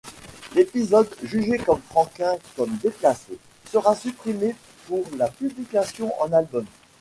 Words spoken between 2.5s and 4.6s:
comme déplacé, sera supprimé